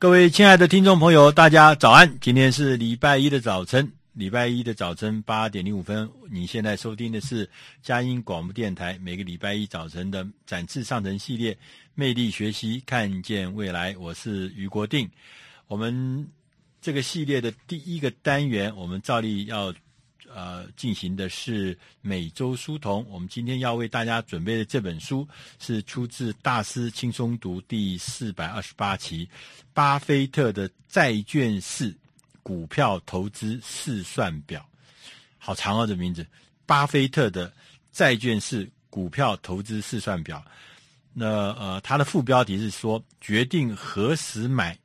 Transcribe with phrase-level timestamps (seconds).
[0.00, 2.10] 各位亲爱的听众朋友，大家早安！
[2.22, 6.08] 今天是礼拜一的早晨，礼拜一的早晨八点零五分。
[6.30, 7.46] 你现在收听的是
[7.82, 11.54] 佳音广播电台每个礼拜一早晨的展翅上层系列，
[11.94, 13.94] 魅力学习，看见未来。
[13.98, 15.06] 我是于国定。
[15.68, 16.26] 我们
[16.80, 19.70] 这个系列的第一个单元，我们照例要。
[20.34, 23.04] 呃，进行的是每周书童。
[23.08, 25.26] 我们今天要为大家准备的这本书
[25.58, 29.26] 是出自《大师轻松读》第四百二十八期，
[29.74, 31.96] 《巴菲特的债券式
[32.42, 34.60] 股票投资试算表》。
[35.38, 36.22] 好长啊，这名字，
[36.66, 37.52] 《巴菲特的
[37.92, 40.38] 债券式股票投资试算表》。
[41.12, 44.78] 那呃，它的副标题是说，决定何时买。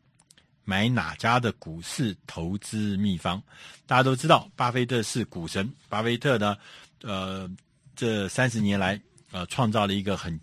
[0.66, 3.40] 买哪家的股市投资秘方？
[3.86, 5.72] 大家都知道，巴菲特是股神。
[5.88, 6.58] 巴菲特呢，
[7.04, 7.48] 呃，
[7.96, 9.00] 这三十年来，
[9.32, 10.38] 呃，创造了一个很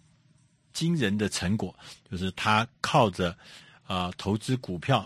[0.73, 1.77] 惊人的成果，
[2.09, 3.31] 就是他靠着
[3.85, 5.05] 啊、呃、投资股票，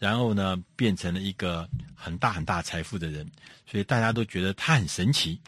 [0.00, 3.24] 然后呢，变成了一个很大很大财富的人。
[3.70, 5.40] 所以大家都觉得他很神奇。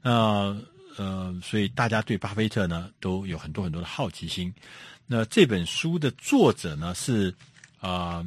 [0.00, 0.56] 那，
[0.96, 4.54] 呃，所以大家对巴菲特呢都有很多很多的好奇心。
[5.04, 7.34] 那这本书的作者呢是。
[7.80, 8.24] 啊、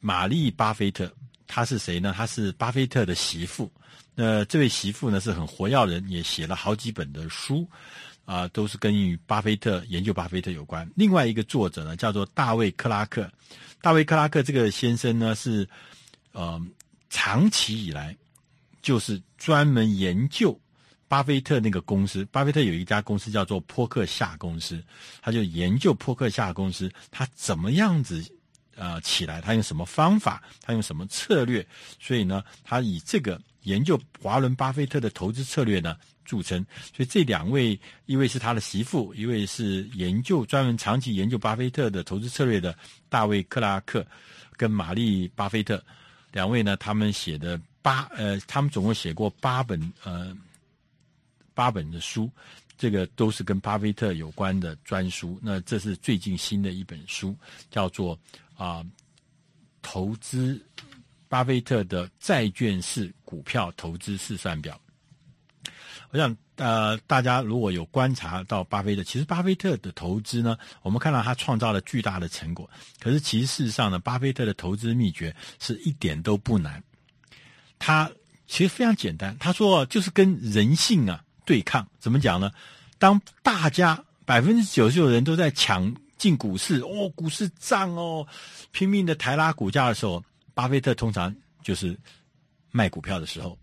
[0.00, 1.12] 玛丽·巴菲特，
[1.46, 2.14] 她是谁呢？
[2.16, 3.70] 她是巴菲特的媳妇。
[4.14, 7.66] 那这位媳妇呢是很活跃人，也写了好几本的书，
[8.26, 10.86] 啊、都是跟与巴菲特研究巴菲特有关。
[10.94, 13.30] 另外一个作者呢叫做大卫·克拉克。
[13.80, 15.66] 大卫·克拉克这个先生呢是，
[16.32, 16.60] 呃，
[17.08, 18.14] 长期以来
[18.82, 20.60] 就是专门研究
[21.08, 22.22] 巴菲特那个公司。
[22.26, 24.84] 巴菲特有一家公司叫做波克夏公司，
[25.22, 28.22] 他就研究波克夏公司，他怎么样子。
[28.74, 30.42] 呃，起来，他用什么方法？
[30.62, 31.64] 他用什么策略？
[32.00, 36.64] 所以呢，他以这个研究华伦巴菲特的投资策略呢著称。
[36.96, 42.74] 所以这两位，一位是他的媳妇，一位是研究专门长期研究巴菲特的投资策略的
[43.10, 44.06] 大卫克拉克，
[44.56, 45.82] 跟玛丽巴菲特
[46.32, 50.34] 两位呢，他们写的八呃，他们总共写过八本呃
[51.52, 52.30] 八本的书，
[52.78, 55.38] 这个都是跟巴菲特有关的专书。
[55.42, 57.36] 那这是最近新的一本书，
[57.70, 58.18] 叫做。
[58.62, 58.86] 啊，
[59.82, 60.64] 投资
[61.28, 64.80] 巴菲特的债券式股票投资试算表。
[66.10, 72.70] 我想，呃，大家如果有观察到巴菲特，其实巴菲特的投资呢，我们看到他创造了巨大的成果。
[73.00, 76.80] 可是，其实事实上呢，巴菲特的投资秘诀是一点都不难。
[77.80, 78.08] 他
[78.46, 81.84] 其实非常简单，他说就是跟人性啊对抗。
[81.98, 82.52] 怎么讲呢？
[82.96, 85.92] 当大家百分之九十九的人都在抢。
[86.22, 88.24] 进股市哦，股市涨哦，
[88.70, 90.22] 拼命的抬拉股价的时候，
[90.54, 91.34] 巴菲特通常
[91.64, 91.98] 就是
[92.70, 93.58] 卖股票的时候。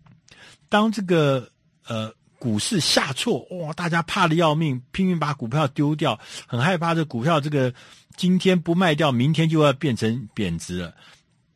[0.68, 1.50] 当这个
[1.86, 7.72] 呃股市下挫，哇，大家怕的要命，拼命把股票丢掉，很害怕这股票这个
[8.14, 10.94] 今天不卖掉，明天就要变成贬值了。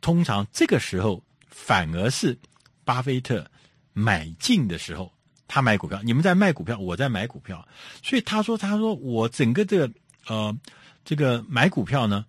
[0.01, 2.35] 通常这个时候反而是
[2.83, 3.47] 巴菲特
[3.93, 5.13] 买进的时候，
[5.47, 7.69] 他买股票，你们在卖股票，我在买股票，
[8.03, 9.91] 所以他说，他说我整个这个
[10.29, 10.57] 呃。
[11.05, 12.25] 这个买股票呢，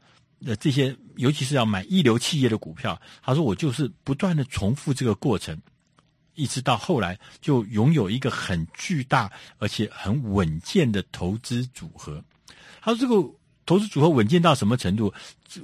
[0.45, 5.57] 呃，这些尤其是要买一流企业的股票，他说我就是不断的重复这个过程，
[6.33, 12.21] 一直到后来就拥有一个很巨大而且很稳健的投资组合。
[12.81, 13.15] 他说这个
[13.65, 15.13] 投资组合稳健到什么程度？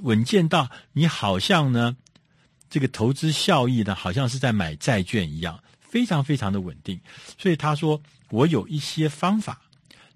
[0.00, 1.94] 稳健到你好像呢，
[2.70, 6.98] 这个投资效益呢，好像是在买债券一样，非常非常的稳定。
[7.38, 8.00] 所以他说
[8.30, 9.60] 我有一些方法，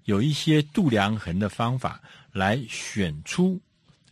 [0.05, 2.01] 有一些度量衡的方法。
[2.37, 3.59] 来选出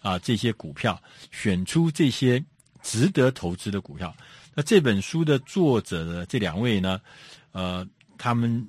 [0.01, 0.99] 啊这些股票，
[1.31, 2.43] 选出这些
[2.81, 4.15] 值得投资的股票。
[4.55, 6.99] 那这本书的作者的这两位呢，
[7.51, 7.87] 呃，
[8.17, 8.67] 他们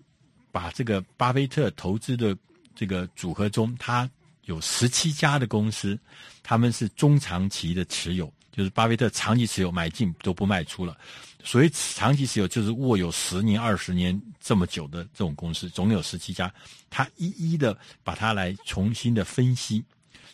[0.52, 2.36] 把这个巴菲特投资的
[2.74, 4.08] 这个组合中，他
[4.42, 5.98] 有十七家的公司，
[6.42, 10.96] 他们是中长期的持有，就是巴菲特长期持有，买进都不卖出了。
[11.44, 16.52] 所以长期持有就是握有十年、二十年这么久的这种公司，总有十七家。
[16.88, 19.84] 他一一的把它来重新的分析，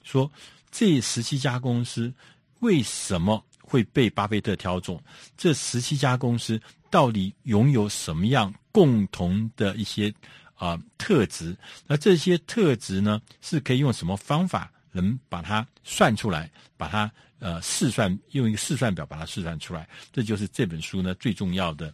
[0.04, 0.30] 说
[0.70, 2.14] 这十七家公司
[2.60, 5.02] 为什么会被巴菲特挑中？
[5.36, 6.58] 这十七家公司
[6.90, 10.14] 到底拥有什么样共同的一些
[10.54, 11.56] 啊、特质？
[11.88, 17.12] 那这些特质呢，是可以用什么方法能把它算出来，把它？
[17.44, 21.92] 呃，试算用一个试算表把它试算出来，这就是这本书呢最重要的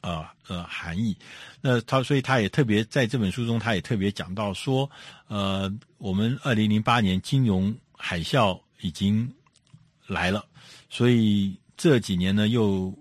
[0.00, 1.16] 呃呃含义。
[1.60, 4.90] 那他所以他也特别在这本书中，他也特别讲到说，
[5.28, 9.32] 呃，我们二零零八年金融海啸已经
[10.08, 10.44] 来了，
[10.90, 12.92] 所以这几年呢又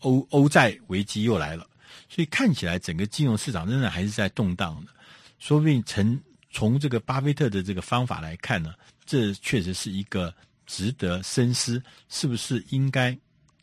[0.00, 1.66] 欧欧债危机又来了，
[2.10, 4.92] 所以看起来整个金融市场仍然还是在动荡的，
[5.38, 6.20] 说不定成。
[6.56, 8.74] 从这个巴菲特的这个方法来看呢，
[9.06, 10.34] 这确实是一个
[10.66, 13.16] 值得深思，是不是应该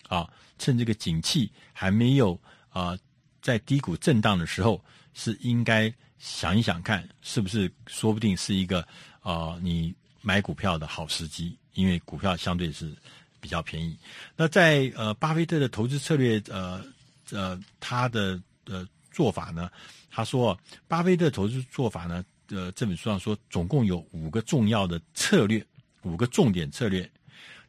[0.07, 2.39] 啊，趁这个景气还没有
[2.69, 2.97] 啊
[3.41, 4.83] 在低谷震荡的时候，
[5.13, 8.88] 是应该想一想看，是不是说不定是一个
[9.21, 12.95] 啊你买股票的好时机，因为股票相对是
[13.39, 13.97] 比较便宜。
[14.35, 16.85] 那在呃巴菲特的投资策略呃
[17.31, 19.71] 呃他的呃做法呢，
[20.11, 20.55] 他说
[20.88, 22.23] 巴菲特投资做法呢。
[22.51, 25.65] 呃，这本书上说，总共有五个重要的策略，
[26.03, 27.09] 五个重点策略。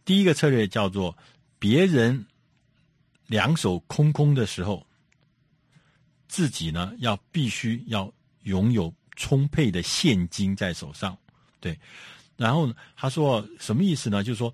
[0.05, 1.17] 第一个策略叫做，
[1.59, 2.27] 别人
[3.29, 4.85] 两手空空的时候，
[6.27, 8.13] 自己呢要必须要
[8.43, 11.17] 拥有充沛的现金在手上。
[11.61, 11.79] 对，
[12.37, 14.25] 然后他说什么意思呢？
[14.25, 14.53] 就是说，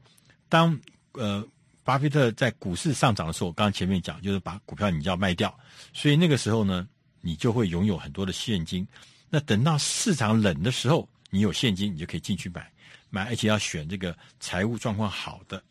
[0.50, 0.78] 当
[1.12, 1.42] 呃
[1.82, 5.58] 巴菲特在股市上涨的时候，刚刚前面讲，就是把股票你就要卖掉，
[5.94, 6.86] 所以那个时候呢，
[7.22, 8.86] 你就会拥有很多的现金。
[9.30, 12.70] 那等到市场冷的时候，你有现金，你就可以进去买，
[13.10, 15.62] 买，而且要选这个财务状况好的，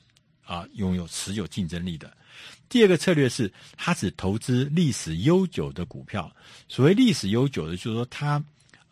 [0.46, 2.12] 啊，拥有持久竞争力的。
[2.70, 6.32] 第二个策略是，他只投资历史悠久的股票。
[6.68, 8.44] 所谓历史悠久的，就是说他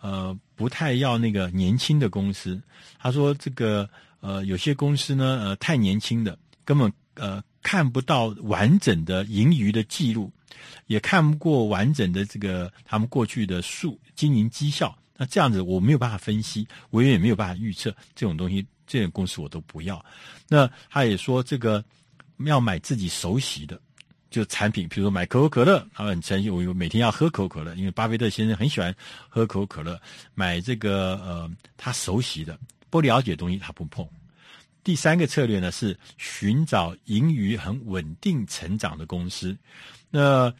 [0.02, 2.60] 呃不太要那个年轻的公司。
[2.98, 3.88] 他说这个
[4.22, 10.32] 呃有些公司呢呃太年轻的，根本呃看不到完整的盈余的记录。
[10.86, 20.04] 也看不过完整的这个他们过去的数经营绩效，那这样子我没有办法分析，我也没有办法预测这种东西，这种公司我都不要。
[20.48, 21.84] 那他也说这个
[22.38, 23.80] 要买自己熟悉的，
[24.30, 28.96] 就产品，比如说买可口可乐，他很诚信，我每天要喝可口可乐，因为巴菲特先生很喜欢
[29.28, 30.00] 喝可口可乐。
[30.36, 32.58] 买这个呃他熟悉的
[32.92, 34.08] 不了解的东西他不碰。
[34.86, 39.58] 第三个策略呢是寻找盈余很稳定成长的公司。
[40.12, 40.54] 那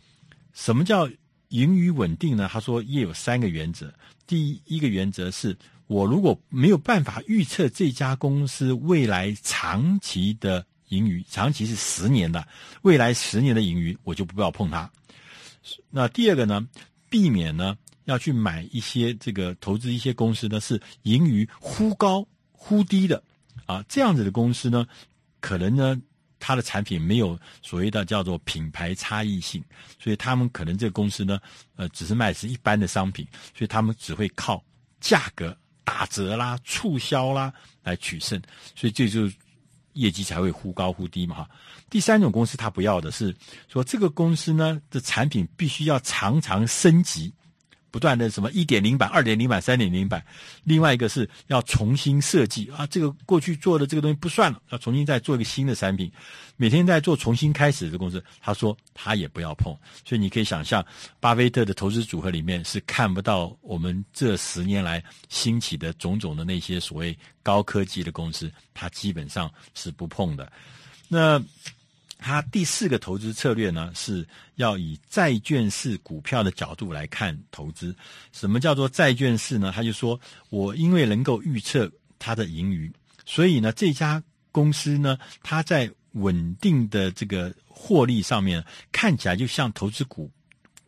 [0.52, 1.08] 什么叫
[1.50, 2.50] 盈余稳定呢？
[2.52, 3.94] 他说也有三个原则。
[4.26, 5.56] 第一个原则是
[5.86, 12.48] 我如果没有办法预测这家公司未来长期的盈余，长期是十年的，
[12.82, 14.92] 未来十年的盈余，我就不要碰它。
[15.92, 16.68] 那第二个呢，
[17.12, 23.24] 避免呢要去买一些这个投资一些公司呢是盈余忽高忽低的。
[23.66, 24.86] 啊，这样子的公司呢，
[25.40, 26.00] 可能呢，
[26.40, 29.64] 它的产品没有所谓的叫做品牌差异性，
[30.00, 31.40] 所以他们可能这个公司呢，
[31.76, 33.28] 呃，只是卖是一般的商品，
[33.58, 34.64] 所以他们只会靠
[35.00, 37.52] 价格打折啦、促销啦
[37.84, 38.42] 来取胜，
[38.76, 39.32] 所以这就
[39.94, 41.50] 业绩才会忽高忽低嘛哈。
[41.90, 43.36] 第三种公司他不要的是
[43.68, 47.34] 说，这个公司呢的产品必须要常常升级。
[47.96, 50.22] 不断的什么一点零版、二点零版、三点零版，
[50.66, 56.12] 另外一个是要重新设计啊，这个过去做的这个东西不算了，要重新再做一个新的产品，
[56.58, 59.74] 每天在做重新开始的公司，他说他也不要碰。
[60.04, 60.86] 所以你可以想象，
[61.22, 70.52] 巴菲特的投资组合里面是看不到我们这十年来兴起的种种的那些所谓高科技的公司，他基本上是不碰的。
[71.08, 71.42] 那。
[72.26, 77.96] 他第四个投资策略呢，是要以债券式股票的角度来看投资。
[78.32, 79.72] 什么叫做债券式呢？
[79.72, 80.20] 他就说，
[80.50, 81.88] 我因为能够预测
[82.18, 82.92] 它的盈余，
[83.28, 90.32] 所以呢，这家公司呢，它在稳定的这个获利上面，看起来就像投资股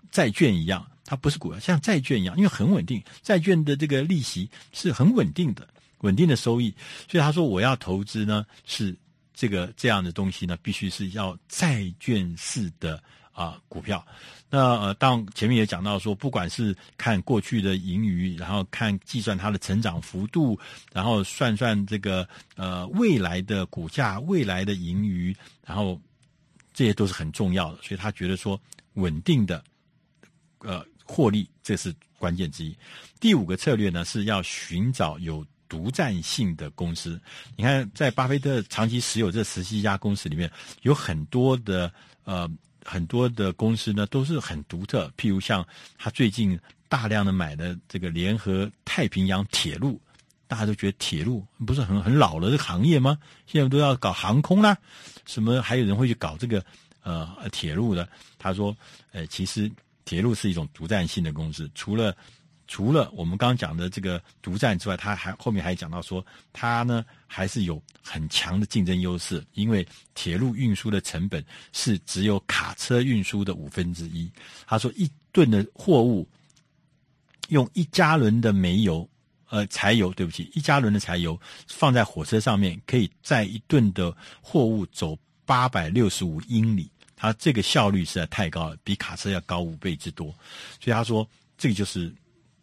[0.10, 5.68] 债券一样，它不是股票，像债券一样，因为很稳定，债券的这个利息是很稳定的，
[6.00, 6.74] 稳定的收益。
[7.08, 8.98] 所以他说，我要投资呢是。
[9.38, 13.00] 这个这样的东西呢，必须是要债券式的
[13.32, 14.04] 啊股票。
[14.50, 20.60] 那呃，当前面也讲到说，不管是看过去的盈余，然后看计算它的成长幅度，
[20.92, 26.02] 然后算算这个呃未来的股价、未来的盈余，然后
[26.74, 27.80] 这些都是很重要的。
[27.84, 28.60] 所以他觉得说，
[28.94, 29.64] 稳定的
[30.62, 32.76] 呃获利，这是关键之一。
[33.20, 35.46] 第五个策略呢，是要寻找有。
[35.70, 37.20] 独占性的公司，
[37.56, 40.50] 你看，在巴菲特长期持有这十七家公司里面，
[40.82, 41.92] 有很多的
[42.24, 42.50] 呃
[42.86, 45.12] 很多的公司呢都是很独特。
[45.18, 45.66] 譬如像
[45.98, 46.58] 他最近
[46.88, 50.00] 大量的买的这个联合太平洋铁路，
[50.48, 53.18] 大家都觉得铁路不是很很老了这个行业吗？
[53.46, 54.78] 现在都要搞航空啦，
[55.26, 56.64] 什么还有人会去搞这个
[57.04, 58.08] 呃铁路的？
[58.40, 58.76] 他说，
[59.12, 59.70] 呃，其实
[60.06, 62.16] 铁路是一种独占性的公司，除了。
[62.68, 74.30] 除了我们刚刚讲的这个独占之外，他还后面还讲到说，他呢还是有很强的竞争优势，因为铁路运输的成本是只有卡车运输的五分之一。
[74.66, 76.28] 他说，一吨的货物
[77.48, 79.10] 用一加仑的煤油，
[79.50, 86.92] 呃，柴油，对不起，一加仑的柴油放在火车上面，可以载一吨的货物走八百六十五英里。
[87.16, 90.28] 他这个效率实在太高了，比卡车要高五倍之多。
[90.82, 91.26] 所以他说，
[91.58, 92.14] 这个就是。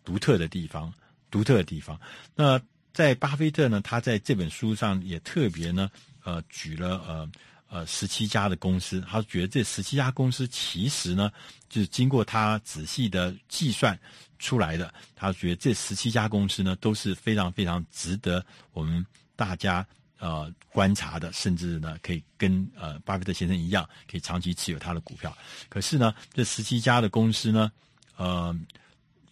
[0.05, 0.93] 独特的地方，
[1.31, 1.99] 独特的地方。
[2.35, 2.61] 那
[2.93, 5.91] 在巴菲特呢，他在这本书上也特别呢，
[6.23, 7.29] 呃，举了呃
[7.69, 11.33] 呃十七家的公司，他觉得这十七家公司其实呢，
[11.69, 13.99] 就是经过他仔细的计算
[14.39, 14.95] 出来的。
[15.17, 19.85] 他觉得这十七家公司呢，都是非常非常值得我们大家
[20.19, 25.37] 呃观察的，甚至呢，可以跟呃巴菲特先生一样，可以长期持有他的股票。
[25.69, 27.73] 可是呢，这十七家的公司呢，
[28.17, 28.57] 呃，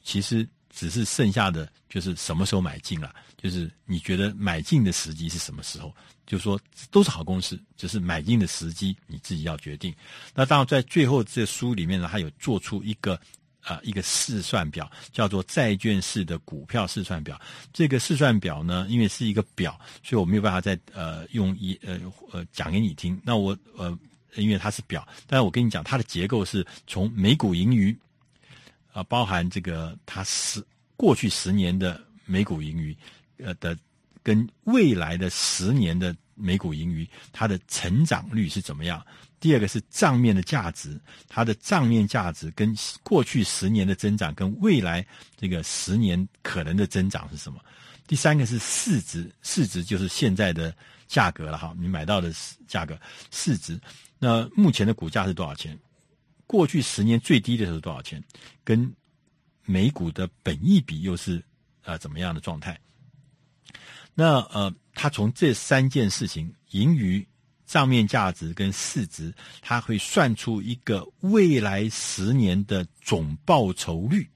[0.02, 0.48] 其实。
[0.72, 5.94] 只是剩下的就是什么时候买进了，就是你觉得买进的时机是什么时候？
[6.24, 6.58] 就说
[6.90, 9.94] 都是好公司，只是买进的时机你自己要决定。
[10.34, 13.20] 那当然，在最后这书里面呢，它有做出一个
[13.60, 17.38] 啊、一个试算表，叫做债券式的股票试算表。
[17.72, 22.00] 这个试算表呢，因为是一个表，所以我没有办法再呃用一呃
[22.32, 23.20] 呃讲给你听。
[23.22, 23.96] 那我呃
[24.36, 27.94] 因为它是表，但是我跟你讲，它的结构是从每股盈余。
[28.92, 30.64] 啊，包含这个它十
[30.96, 32.96] 过去十年的每股盈余，
[33.38, 33.76] 呃的
[34.22, 39.04] 跟未来的十年的每股盈余，它的成长率是怎么样？
[39.40, 42.72] 第二个是账面的价值，它的账面价值跟
[43.02, 45.04] 过去十年的增长跟未来
[45.36, 47.58] 这个十年可能的增长是什么？
[48.06, 50.72] 第三个是市值，市值就是现在的
[51.08, 52.32] 价格了哈，你买到的
[52.68, 52.96] 价格
[53.30, 53.80] 市值，
[54.18, 55.76] 那目前的股价是多少钱？
[56.46, 58.22] 过去十年最低的时候多少钱？
[58.64, 58.94] 跟
[59.64, 61.42] 美股的本益比又是
[61.82, 62.78] 呃怎么样的状态？
[64.14, 67.26] 那呃，他从这三件事情——盈余、
[67.64, 69.32] 账面价值跟市值，
[69.62, 74.28] 他会算出一个未来十年的总报酬率。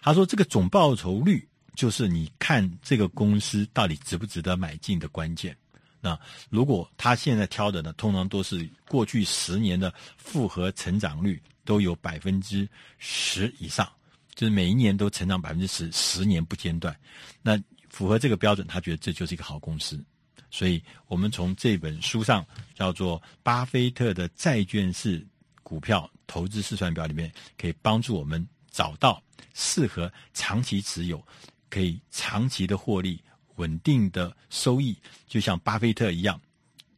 [0.00, 5.56] 他说，这个总报酬率就是你看这个公司到底值不值得买进的关键。
[6.04, 6.20] 那
[6.50, 12.68] 如果他现在挑的呢，通常都是过去十年的复合成长率都有百分之
[12.98, 13.90] 十以上，
[14.34, 16.94] 就是每一年都成长百分之十，十年不间断。
[17.40, 17.58] 那
[17.88, 20.04] 符合这个标准，他觉得这就是一个好公司。
[20.50, 22.44] 所以，我们从这本书上
[22.74, 25.26] 叫做《巴菲特的债券式
[25.62, 29.22] 股票投资试算表》里面，可以帮助我们找到
[29.54, 31.26] 适合长期持有、
[31.70, 33.18] 可以长期的获利。
[33.56, 34.96] 稳定的收益，
[35.26, 36.40] 就像巴菲特一样，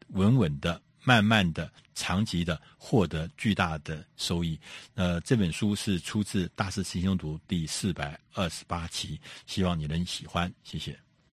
[0.08, 4.58] 稳稳的、慢慢的、长期的获得巨大的收益。
[4.94, 11.05] 呃，这本书是出自《大师轻松读》第四百二十八期，希望你能喜欢，谢谢。